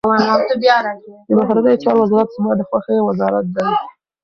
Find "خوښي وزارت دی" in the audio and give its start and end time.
2.69-3.65